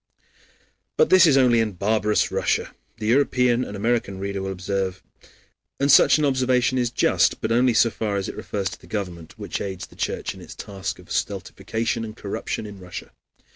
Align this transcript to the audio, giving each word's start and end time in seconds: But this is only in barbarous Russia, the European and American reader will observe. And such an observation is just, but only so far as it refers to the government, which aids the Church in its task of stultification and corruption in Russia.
But 0.97 1.11
this 1.11 1.27
is 1.27 1.37
only 1.37 1.59
in 1.59 1.73
barbarous 1.73 2.31
Russia, 2.31 2.73
the 2.97 3.05
European 3.05 3.63
and 3.63 3.77
American 3.77 4.17
reader 4.17 4.41
will 4.41 4.51
observe. 4.51 5.03
And 5.79 5.91
such 5.91 6.17
an 6.17 6.25
observation 6.25 6.79
is 6.79 6.89
just, 6.89 7.39
but 7.39 7.51
only 7.51 7.75
so 7.75 7.91
far 7.91 8.15
as 8.15 8.27
it 8.27 8.35
refers 8.35 8.71
to 8.71 8.81
the 8.81 8.87
government, 8.87 9.37
which 9.37 9.61
aids 9.61 9.85
the 9.85 9.95
Church 9.95 10.33
in 10.33 10.41
its 10.41 10.55
task 10.55 10.97
of 10.97 11.11
stultification 11.11 12.03
and 12.03 12.17
corruption 12.17 12.65
in 12.65 12.79
Russia. 12.79 13.11